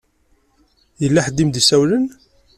[1.01, 2.05] Yella ḥedd i m-d-isawlen.